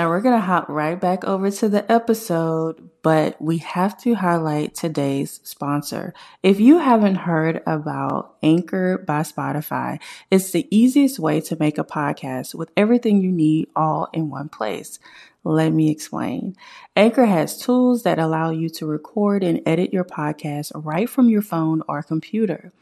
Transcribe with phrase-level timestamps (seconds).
[0.00, 4.14] Now we're going to hop right back over to the episode, but we have to
[4.14, 6.12] highlight today's sponsor.
[6.42, 11.84] If you haven't heard about Anchor by Spotify, it's the easiest way to make a
[11.84, 14.98] podcast with everything you need all in one place.
[15.42, 16.54] Let me explain.
[16.94, 21.40] Anchor has tools that allow you to record and edit your podcast right from your
[21.40, 22.72] phone or computer.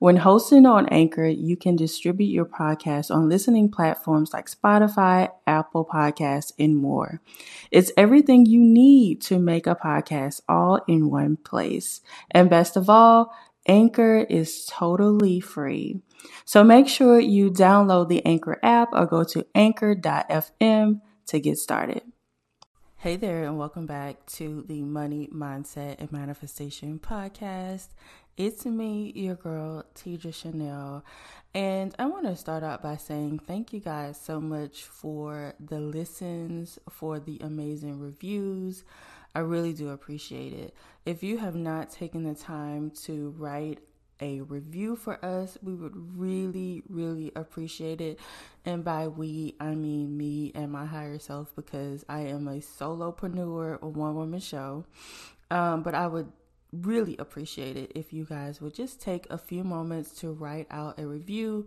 [0.00, 5.84] When hosting on Anchor, you can distribute your podcast on listening platforms like Spotify, Apple
[5.84, 7.20] Podcasts, and more.
[7.70, 12.00] It's everything you need to make a podcast all in one place.
[12.30, 13.32] And best of all,
[13.66, 16.00] Anchor is totally free.
[16.44, 22.02] So make sure you download the Anchor app or go to anchor.fm to get started.
[22.96, 27.88] Hey there, and welcome back to the Money Mindset and Manifestation Podcast.
[28.36, 31.04] It's me, your girl, Tidra Chanel.
[31.54, 35.80] And I want to start out by saying thank you guys so much for the
[35.80, 38.84] listens, for the amazing reviews.
[39.34, 40.74] I really do appreciate it.
[41.06, 43.78] If you have not taken the time to write
[44.20, 48.18] a review for us, we would really, really appreciate it.
[48.64, 53.80] And by we, I mean me and my higher self because I am a solopreneur,
[53.80, 54.84] a one woman show.
[55.50, 56.30] Um, but I would
[56.72, 60.98] really appreciate it if you guys would just take a few moments to write out
[60.98, 61.66] a review.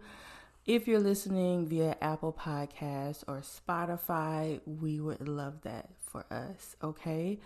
[0.65, 7.39] If you're listening via Apple Podcasts or Spotify, we would love that for us, okay?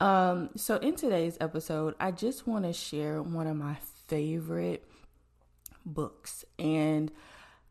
[0.00, 3.76] Um, so, in today's episode, I just want to share one of my
[4.08, 4.84] favorite
[5.86, 7.12] books and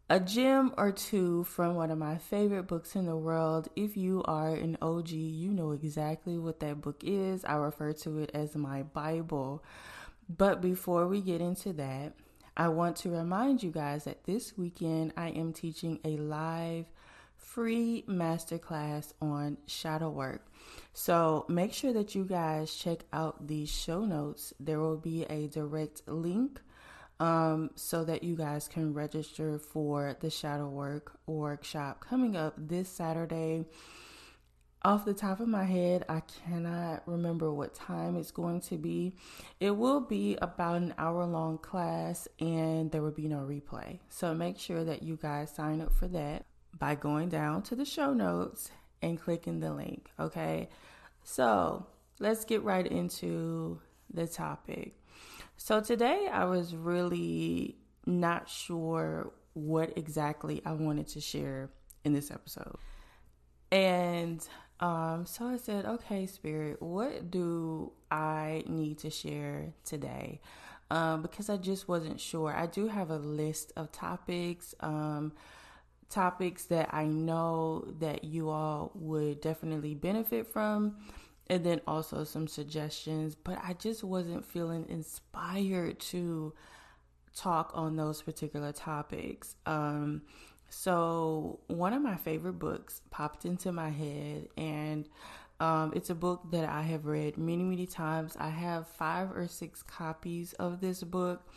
[0.09, 3.67] a gem or two from one of my favorite books in the world.
[3.75, 7.43] If you are an OG, you know exactly what that book is.
[7.43, 9.65] I refer to it as my Bible.
[10.29, 12.13] But before we get into that,
[12.55, 16.85] I want to remind you guys that this weekend I am teaching a live
[17.35, 20.47] free masterclass on shadow work.
[20.93, 24.53] So make sure that you guys check out the show notes.
[24.59, 26.61] There will be a direct link
[27.19, 32.89] um, so that you guys can register for the shadow work workshop coming up this
[32.89, 33.65] Saturday.
[34.85, 39.15] Off the top of my head, I cannot remember what time it's going to be.
[39.61, 43.99] It will be about an hour long class and there will be no replay.
[44.09, 46.43] So make sure that you guys sign up for that
[46.77, 48.71] by going down to the show notes
[49.01, 50.11] and clicking the link.
[50.19, 50.67] Okay.
[51.23, 51.87] So
[52.19, 53.79] let's get right into
[54.13, 54.99] the topic.
[55.55, 61.69] So today I was really not sure what exactly I wanted to share
[62.03, 62.75] in this episode.
[63.71, 64.45] And
[64.79, 70.41] um, so I said, okay, Spirit, what do I need to share today?
[70.91, 72.53] Um, because I just wasn't sure.
[72.53, 75.33] I do have a list of topics, um,
[76.09, 80.97] topics that I know that you all would definitely benefit from
[81.47, 86.53] and then also some suggestions, but I just wasn't feeling inspired to
[87.35, 89.55] talk on those particular topics.
[89.65, 90.21] Um,
[90.75, 95.07] so, one of my favorite books popped into my head, and
[95.59, 98.35] um, it's a book that I have read many, many times.
[98.39, 101.47] I have five or six copies of this book.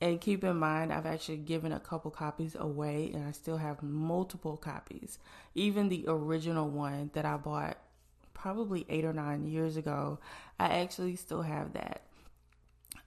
[0.00, 3.82] And keep in mind, I've actually given a couple copies away, and I still have
[3.82, 5.18] multiple copies.
[5.56, 7.78] Even the original one that I bought
[8.32, 10.20] probably eight or nine years ago.
[10.58, 12.02] I actually still have that.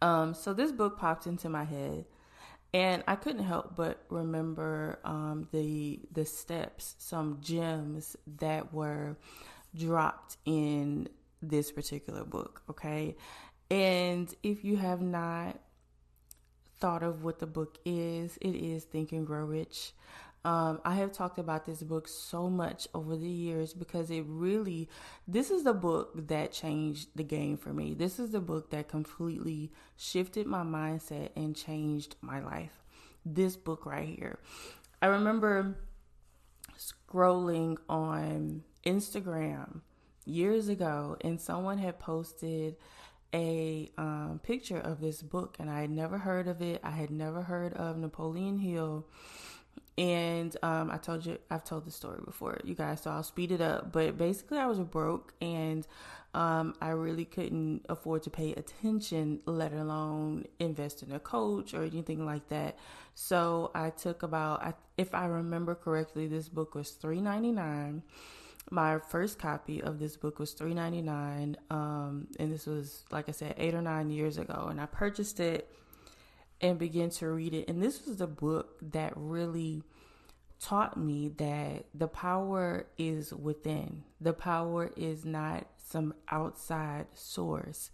[0.02, 2.06] Um, so this book popped into my head,
[2.76, 9.16] and I couldn't help but remember um, the the steps, some gems that were
[9.74, 11.08] dropped in
[11.42, 12.64] this particular book.
[12.70, 13.16] Okay,
[13.72, 15.58] and if you have not
[16.82, 19.94] thought of what the book is, it is Think and Grow Rich.
[20.46, 24.88] Um, I have talked about this book so much over the years because it really,
[25.28, 27.96] this is the book that changed the game for me.
[27.96, 32.84] This is the book that completely shifted my mindset and changed my life.
[33.26, 34.38] This book right here.
[35.02, 35.80] I remember
[36.78, 39.82] scrolling on Instagram
[40.26, 42.76] years ago and someone had posted
[43.34, 46.82] a um, picture of this book and I had never heard of it.
[46.84, 49.08] I had never heard of Napoleon Hill
[49.98, 53.52] and um, I told you I've told the story before, you guys, so I'll speed
[53.52, 53.92] it up.
[53.92, 55.88] But basically, I was broke and
[56.34, 61.84] um, I really couldn't afford to pay attention, let alone invest in a coach or
[61.84, 62.78] anything like that.
[63.14, 68.04] So I took about, if I remember correctly, this book was three ninety nine.
[68.72, 73.30] My first copy of this book was three ninety nine, um, and this was like
[73.30, 75.72] I said, eight or nine years ago, and I purchased it
[76.62, 77.68] and began to read it.
[77.70, 79.84] And this was the book that really
[80.60, 84.04] taught me that the power is within.
[84.22, 87.92] The power is not some outside source.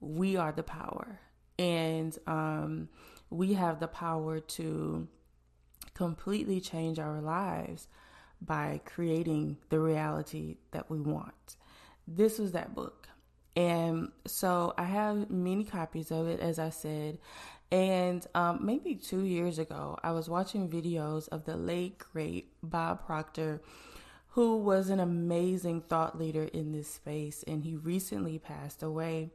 [0.00, 1.20] We are the power.
[1.58, 2.88] And um,
[3.30, 5.08] we have the power to
[5.94, 7.88] completely change our lives
[8.40, 11.56] by creating the reality that we want.
[12.06, 13.08] This was that book.
[13.56, 17.18] And so I have many copies of it, as I said.
[17.74, 23.04] And um, maybe two years ago, I was watching videos of the late, great Bob
[23.04, 23.60] Proctor,
[24.28, 27.42] who was an amazing thought leader in this space.
[27.48, 29.30] And he recently passed away.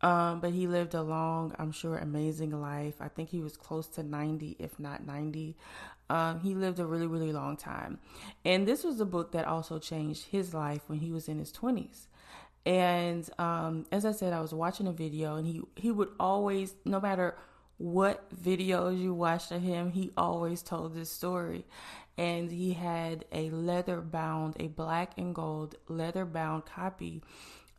[0.00, 2.96] Um, but he lived a long, I'm sure, amazing life.
[2.98, 5.56] I think he was close to 90, if not 90.
[6.10, 8.00] Um, he lived a really, really long time.
[8.44, 11.52] And this was a book that also changed his life when he was in his
[11.52, 12.08] 20s.
[12.66, 16.74] And um, as I said, I was watching a video, and he, he would always,
[16.84, 17.36] no matter
[17.82, 21.66] what videos you watched of him, he always told this story.
[22.16, 27.22] And he had a leather bound, a black and gold leather bound copy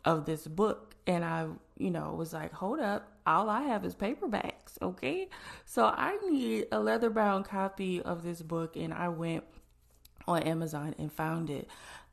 [0.03, 0.93] of this book.
[1.07, 1.47] And I,
[1.77, 5.29] you know, was like, hold up, all I have is paperbacks, okay?
[5.65, 8.75] So I need a leather bound copy of this book.
[8.75, 9.45] And I went
[10.27, 11.69] on Amazon and found it.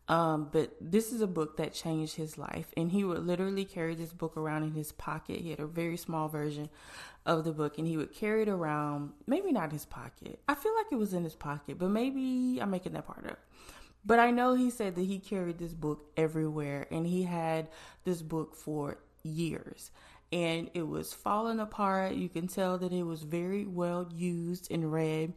[0.07, 2.73] Um, but this is a book that changed his life.
[2.77, 5.41] And he would literally carry this book around in his pocket.
[5.41, 6.69] He had a very small version
[7.27, 10.41] of the book and he would carry it around, maybe not his pocket.
[10.49, 13.39] I feel like it was in his pocket, but maybe I'm making that part up.
[14.05, 17.69] But I know he said that he carried this book everywhere and he had
[18.05, 19.91] this book for years
[20.33, 22.15] and it was falling apart.
[22.15, 25.35] You can tell that it was very well used and read,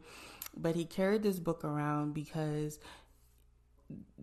[0.56, 2.80] but he carried this book around because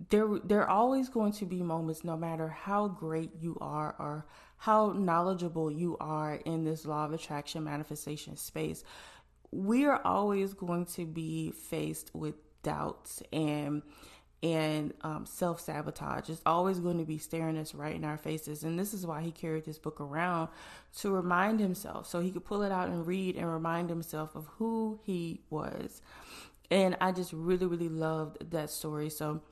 [0.09, 4.27] there there are always going to be moments no matter how great you are or
[4.57, 8.85] how knowledgeable you are in this law of attraction manifestation space
[9.53, 13.83] we are always going to be faced with doubts and
[14.43, 18.65] and um, self sabotage is always going to be staring us right in our faces.
[18.65, 20.49] And this is why he carried this book around
[20.99, 24.47] to remind himself so he could pull it out and read and remind himself of
[24.57, 26.01] who he was.
[26.71, 29.11] And I just really, really loved that story.
[29.11, 29.43] So,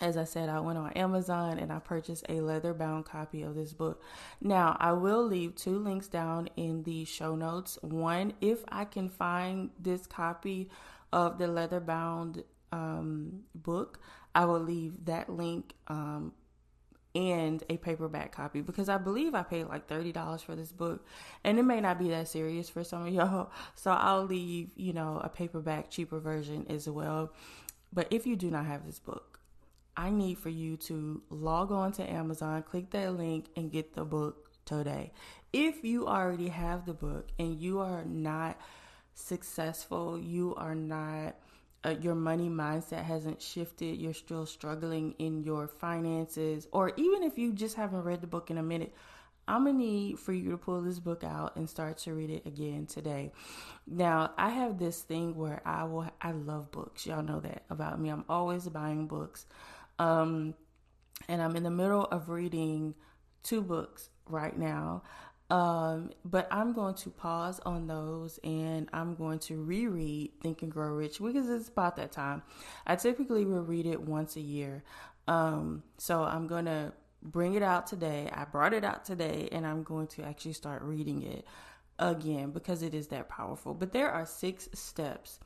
[0.00, 3.54] as I said, I went on Amazon and I purchased a leather bound copy of
[3.54, 4.02] this book.
[4.40, 7.78] Now, I will leave two links down in the show notes.
[7.82, 10.70] One, if I can find this copy
[11.12, 14.00] of the leather bound um, book,
[14.34, 16.32] I will leave that link um,
[17.18, 21.04] and a paperback copy because I believe I paid like $30 for this book
[21.42, 23.50] and it may not be that serious for some of y'all.
[23.74, 27.32] So I'll leave, you know, a paperback cheaper version as well.
[27.92, 29.40] But if you do not have this book,
[29.96, 34.04] I need for you to log on to Amazon, click that link and get the
[34.04, 35.10] book today.
[35.52, 38.60] If you already have the book and you are not
[39.14, 41.34] successful, you are not
[41.84, 47.38] uh, your money mindset hasn't shifted, you're still struggling in your finances, or even if
[47.38, 48.92] you just haven't read the book in a minute,
[49.46, 52.44] I'm gonna need for you to pull this book out and start to read it
[52.46, 53.32] again today.
[53.86, 57.06] Now, I have this thing where I will, I love books.
[57.06, 58.10] Y'all know that about me.
[58.10, 59.46] I'm always buying books.
[59.98, 60.54] Um,
[61.28, 62.94] and I'm in the middle of reading
[63.42, 65.02] two books right now.
[65.50, 70.70] Um, but I'm going to pause on those and I'm going to reread Think and
[70.70, 72.42] Grow Rich because it's about that time.
[72.86, 74.84] I typically will read it once a year.
[75.26, 76.92] Um, so I'm going to
[77.22, 78.28] bring it out today.
[78.32, 81.46] I brought it out today and I'm going to actually start reading it
[81.98, 83.72] again because it is that powerful.
[83.72, 85.40] But there are six steps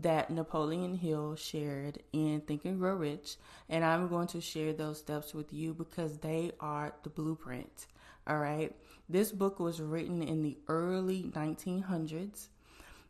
[0.00, 3.36] that Napoleon Hill shared in Think and Grow Rich,
[3.68, 7.86] and I'm going to share those steps with you because they are the blueprint.
[8.26, 8.74] All right.
[9.08, 12.48] This book was written in the early 1900s.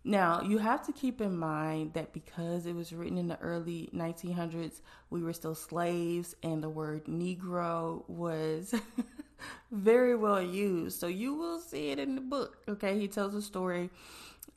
[0.04, 3.88] Now, you have to keep in mind that because it was written in the early
[3.94, 8.74] 1900s, we were still slaves and the word Negro was
[9.70, 10.98] very well used.
[10.98, 12.56] So you will see it in the book.
[12.68, 12.98] Okay.
[12.98, 13.90] He tells a story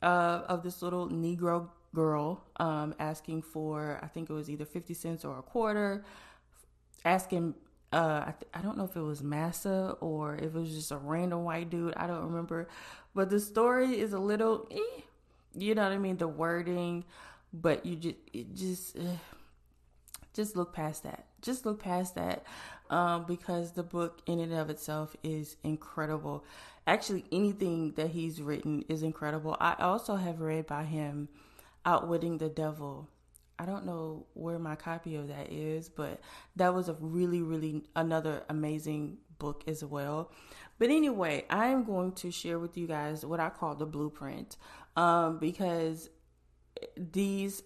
[0.02, 4.92] uh, of this little Negro girl um, asking for, I think it was either 50
[4.92, 6.04] cents or a quarter,
[7.06, 7.54] asking
[7.90, 10.90] uh, I, th- I don't know if it was Massa or if it was just
[10.90, 11.94] a random white dude.
[11.96, 12.68] I don't remember.
[13.14, 15.00] But the story is a little, eh,
[15.54, 16.18] you know what I mean?
[16.18, 17.04] The wording,
[17.54, 19.16] but you just, it just, uh,
[20.34, 21.24] just look past that.
[21.40, 22.44] Just look past that
[22.90, 26.44] um, because the book in and of itself is incredible.
[26.86, 29.56] Actually, anything that he's written is incredible.
[29.60, 31.30] I also have read by him
[31.86, 33.08] Outwitting the Devil
[33.58, 36.20] I don't know where my copy of that is, but
[36.56, 40.30] that was a really, really another amazing book as well.
[40.78, 44.56] But anyway, I am going to share with you guys what I call the blueprint
[44.94, 46.10] um, because
[46.96, 47.62] these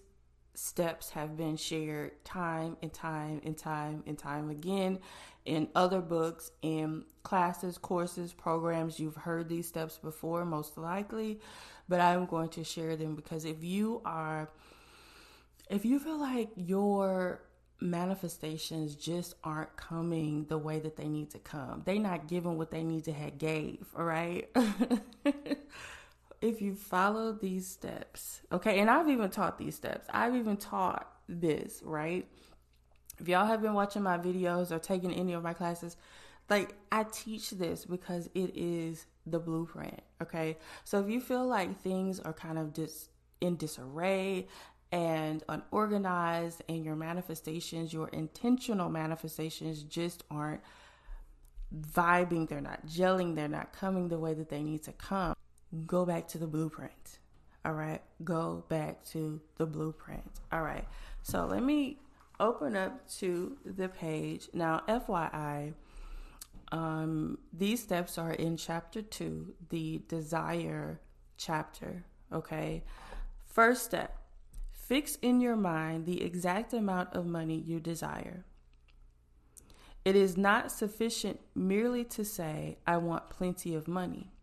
[0.53, 4.99] steps have been shared time and time and time and time again
[5.45, 8.99] in other books, in classes, courses, programs.
[8.99, 11.39] You've heard these steps before, most likely,
[11.91, 14.49] but I'm going to share them because if you are,
[15.69, 17.41] if you feel like your
[17.81, 22.71] manifestations just aren't coming the way that they need to come, they're not giving what
[22.71, 24.49] they need to have gave, all right?
[26.41, 31.11] if you follow these steps, okay, and I've even taught these steps, I've even taught
[31.27, 32.25] this, right?
[33.21, 35.95] If y'all have been watching my videos or taking any of my classes,
[36.49, 40.57] like I teach this because it is the blueprint, okay?
[40.83, 43.09] So if you feel like things are kind of just
[43.39, 44.47] in disarray
[44.91, 50.61] and unorganized and your manifestations, your intentional manifestations just aren't
[51.93, 55.35] vibing, they're not gelling, they're not coming the way that they need to come
[55.85, 57.19] go back to the blueprint.
[57.63, 60.23] All right, go back to the blueprint.
[60.51, 60.87] All right,
[61.21, 61.97] so let me
[62.41, 64.49] open up to the page.
[64.53, 65.73] Now, FYI,
[66.71, 70.99] um, these steps are in chapter two, the desire
[71.37, 72.03] chapter.
[72.33, 72.83] Okay,
[73.45, 74.17] first step
[74.91, 78.43] fix in your mind the exact amount of money you desire.
[80.03, 84.33] It is not sufficient merely to say, I want plenty of money.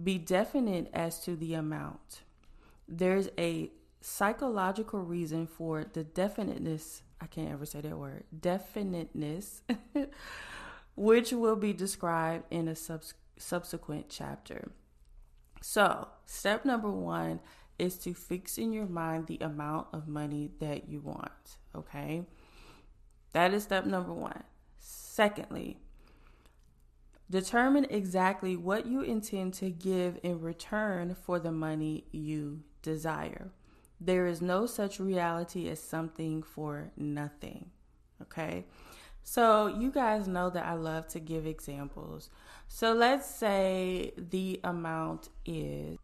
[0.00, 2.22] Be definite as to the amount.
[2.86, 7.02] There's a psychological reason for the definiteness.
[7.20, 8.24] I can't ever say that word.
[8.38, 9.62] Definiteness,
[10.96, 14.72] which will be described in a subs- subsequent chapter.
[15.62, 17.40] So, step number one
[17.78, 21.58] is to fix in your mind the amount of money that you want.
[21.74, 22.22] Okay.
[23.32, 24.42] That is step number one.
[24.78, 25.78] Secondly,
[27.30, 33.52] Determine exactly what you intend to give in return for the money you desire.
[34.00, 37.70] There is no such reality as something for nothing.
[38.22, 38.64] Okay.
[39.22, 42.30] So, you guys know that I love to give examples.
[42.68, 45.98] So, let's say the amount is,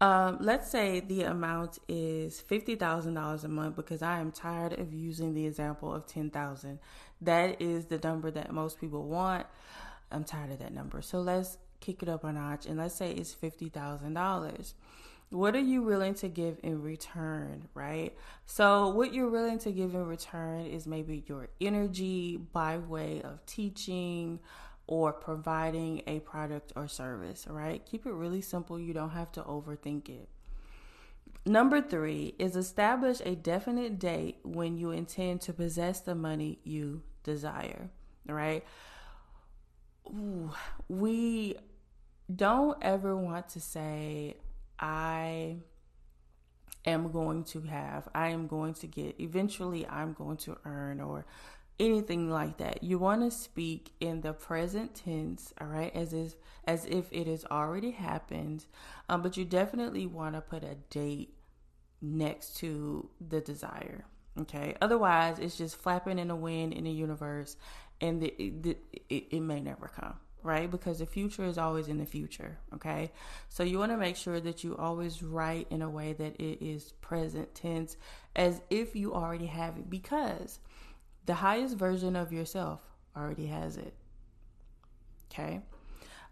[0.00, 5.34] um, let's say the amount is $50,000 a month because I am tired of using
[5.34, 6.78] the example of 10,000.
[7.20, 9.46] That is the number that most people want.
[10.12, 11.02] I'm tired of that number.
[11.02, 14.72] So let's kick it up a notch and let's say it's $50,000.
[15.30, 18.16] What are you willing to give in return, right?
[18.46, 23.44] So, what you're willing to give in return is maybe your energy by way of
[23.44, 24.40] teaching
[24.86, 27.84] or providing a product or service, right?
[27.84, 28.80] Keep it really simple.
[28.80, 30.30] You don't have to overthink it.
[31.44, 37.02] Number three is establish a definite date when you intend to possess the money you
[37.22, 37.90] desire,
[38.26, 38.64] right?
[40.08, 40.50] ooh,
[40.88, 41.56] we
[42.34, 44.36] don't ever want to say,
[44.78, 45.56] I
[46.84, 51.26] am going to have, I am going to get, eventually I'm going to earn, or
[51.78, 52.82] anything like that.
[52.82, 56.34] You want to speak in the present tense, all right, as if
[56.66, 58.66] as if it has already happened.
[59.08, 61.34] Um, but you definitely want to put a date
[62.00, 64.04] next to the desire.
[64.38, 64.76] Okay.
[64.80, 67.56] Otherwise, it's just flapping in the wind in the universe,
[68.00, 70.70] and the, it, it, it may never come right?
[70.70, 73.10] Because the future is always in the future, okay?
[73.48, 76.64] So you want to make sure that you always write in a way that it
[76.64, 77.96] is present tense
[78.36, 80.60] as if you already have it because
[81.26, 82.80] the highest version of yourself
[83.16, 83.94] already has it.
[85.30, 85.62] Okay?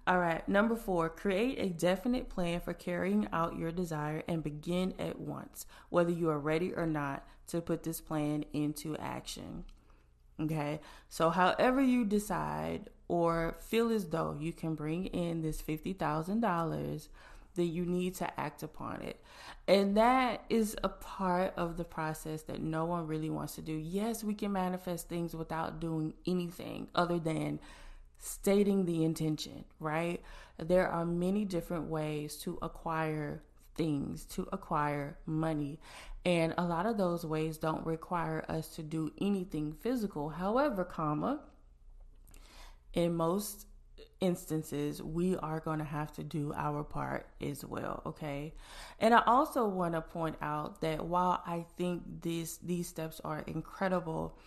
[0.07, 4.95] All right, number four, create a definite plan for carrying out your desire and begin
[5.01, 9.65] at once, whether you are ready or not to put this plan into action.
[10.39, 17.09] Okay, so however you decide or feel as though you can bring in this $50,000,
[17.55, 19.23] then you need to act upon it.
[19.67, 23.73] And that is a part of the process that no one really wants to do.
[23.73, 27.59] Yes, we can manifest things without doing anything other than
[28.19, 30.23] stating the intention, right?
[30.59, 33.43] There are many different ways to acquire
[33.77, 35.81] things to acquire money.
[36.25, 40.31] And a lot of those ways don't require us to do anything physical.
[40.31, 41.41] However, comma,
[42.93, 43.67] in most
[44.21, 48.55] instances we are going to have to do our part as well okay
[48.99, 53.41] and i also want to point out that while i think these these steps are
[53.47, 54.39] incredible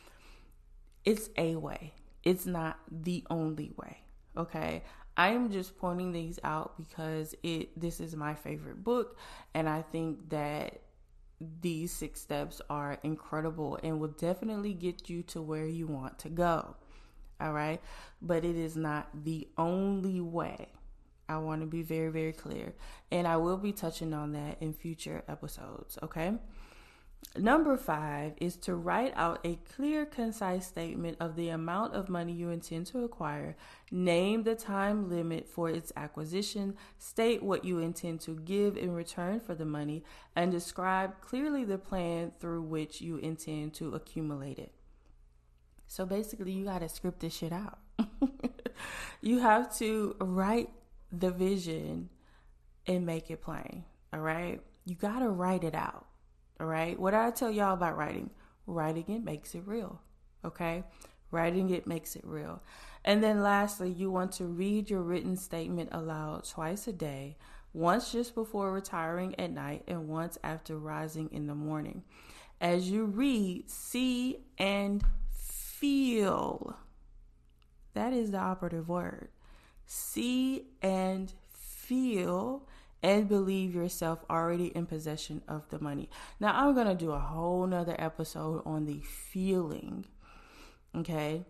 [1.05, 1.93] it's a way
[2.23, 3.97] it's not the only way
[4.35, 4.83] okay
[5.19, 9.17] I am just pointing these out because it this is my favorite book
[9.53, 10.79] and I think that
[11.59, 16.29] these six steps are incredible and will definitely get you to where you want to
[16.29, 16.73] go.
[17.41, 17.81] All right?
[18.21, 20.69] But it is not the only way.
[21.27, 22.73] I want to be very very clear
[23.11, 26.31] and I will be touching on that in future episodes, okay?
[27.37, 32.33] Number five is to write out a clear, concise statement of the amount of money
[32.33, 33.55] you intend to acquire,
[33.91, 39.39] name the time limit for its acquisition, state what you intend to give in return
[39.39, 40.03] for the money,
[40.35, 44.73] and describe clearly the plan through which you intend to accumulate it.
[45.85, 47.79] So basically, you got to script this shit out.
[49.21, 50.69] you have to write
[51.11, 52.09] the vision
[52.85, 53.85] and make it plain.
[54.13, 54.61] All right.
[54.85, 56.08] You got to write it out.
[56.59, 56.99] All right.
[56.99, 58.29] What I tell y'all about writing?
[58.67, 60.01] Writing it makes it real.
[60.43, 60.83] Okay.
[61.31, 62.61] Writing it makes it real.
[63.05, 67.37] And then lastly, you want to read your written statement aloud twice a day,
[67.71, 72.03] once just before retiring at night and once after rising in the morning.
[72.59, 76.75] As you read, see and feel.
[77.93, 79.29] That is the operative word.
[79.85, 82.67] See and feel
[83.01, 86.09] and believe yourself already in possession of the money.
[86.39, 90.05] Now, I'm going to do a whole nother episode on the feeling.
[90.95, 91.45] Okay.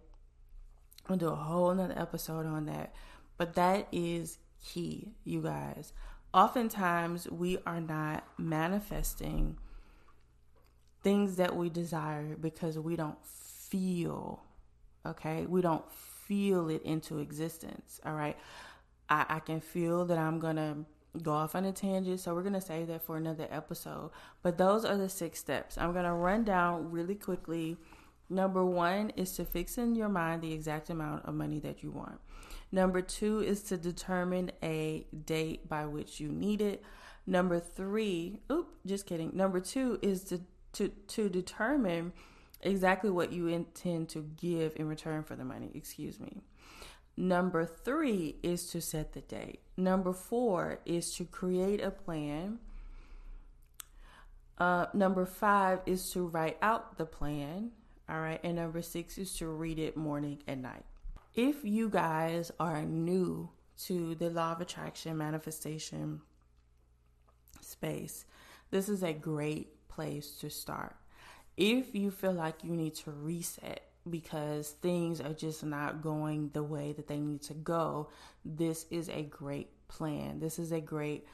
[1.06, 2.94] I'm going to do a whole nother episode on that.
[3.38, 5.94] But that is key, you guys.
[6.34, 9.58] Oftentimes, we are not manifesting
[11.02, 14.44] things that we desire because we don't feel,
[15.06, 15.46] okay?
[15.48, 18.38] We don't feel it into existence, all right?
[19.10, 20.86] I, I can feel that I'm going to
[21.22, 22.20] go off on a tangent.
[22.20, 24.12] So we're going to save that for another episode.
[24.42, 25.78] But those are the six steps.
[25.78, 27.78] I'm going to run down really quickly.
[28.30, 31.92] Number one is to fix in your mind the exact amount of money that you
[31.92, 32.20] want.
[32.72, 36.84] Number two is to determine a date by which you need it.
[37.26, 39.32] Number three, oop, just kidding.
[39.34, 40.42] Number two is to,
[40.74, 42.14] to, to determine
[42.62, 45.72] exactly what you intend to give in return for the money.
[45.74, 46.44] Excuse me.
[47.20, 49.60] Number three is to set the date.
[49.76, 52.60] Number four is to create a plan.
[54.58, 57.72] Uh, number five is to write out the plan.
[58.08, 58.40] All right.
[58.42, 60.86] And number six is to read it morning and night.
[61.36, 63.50] If you guys are new
[63.84, 66.22] to the law of attraction manifestation
[67.60, 68.24] space,
[68.72, 70.96] this is a great place to start.
[71.58, 76.64] If you feel like you need to reset, because things are just not going the
[76.64, 78.10] way that they need to go,
[78.46, 80.40] this is a great plan.
[80.40, 81.26] This is a great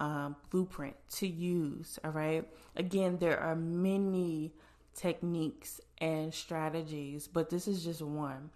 [0.00, 1.98] um, blueprint to use.
[2.04, 2.48] All right.
[2.76, 4.52] Again, there are many
[4.94, 8.50] techniques and strategies, but this is just one.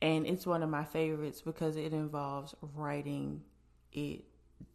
[0.00, 3.42] And it's one of my favorites because it involves writing
[3.92, 4.24] it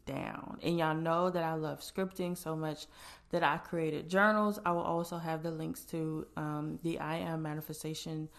[0.05, 0.59] down.
[0.63, 2.87] And y'all know that I love scripting so much
[3.31, 4.59] that I created journals.
[4.65, 8.29] I will also have the links to um, the I Am Manifestation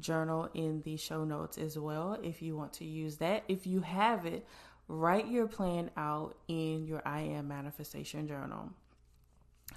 [0.00, 3.44] journal in the show notes as well if you want to use that.
[3.48, 4.46] If you have it,
[4.86, 8.70] write your plan out in your I Am Manifestation journal.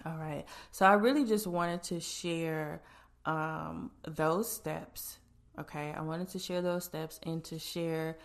[0.05, 0.45] All right.
[0.71, 2.81] So I really just wanted to share
[3.25, 5.17] um, those steps.
[5.59, 5.93] Okay.
[5.95, 8.17] I wanted to share those steps and to share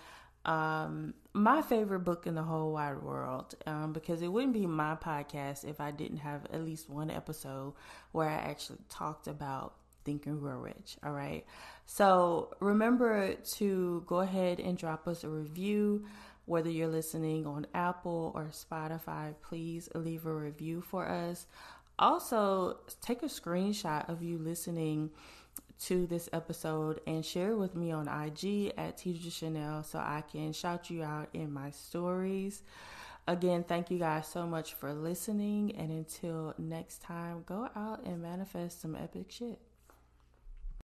[0.47, 4.95] um, my favorite book in the whole wide world, um, because it wouldn't be my
[4.95, 7.75] podcast if I didn't have at least one episode
[8.13, 10.97] where I actually talked about Think and Grow Rich.
[11.05, 11.45] All right.
[11.85, 16.05] So remember to go ahead and drop us a review.
[16.45, 21.47] Whether you're listening on Apple or Spotify, please leave a review for us.
[21.99, 25.11] Also, take a screenshot of you listening
[25.85, 30.53] to this episode and share with me on IG at Teacher Chanel so I can
[30.53, 32.63] shout you out in my stories.
[33.29, 35.75] Again, thank you guys so much for listening.
[35.77, 39.59] And until next time, go out and manifest some epic shit.